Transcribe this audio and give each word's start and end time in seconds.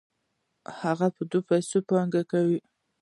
هغه 0.79 1.07
په 1.15 1.23
دې 1.29 1.39
پیسو 1.49 1.77
پانګونه 1.87 2.23
کوي 2.31 2.59